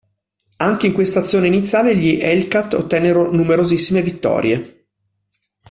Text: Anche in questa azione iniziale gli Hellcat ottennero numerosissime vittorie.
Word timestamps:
Anche 0.57 0.87
in 0.87 0.93
questa 0.93 1.19
azione 1.19 1.45
iniziale 1.45 1.95
gli 1.95 2.17
Hellcat 2.19 2.73
ottennero 2.73 3.29
numerosissime 3.31 4.01
vittorie. 4.01 4.87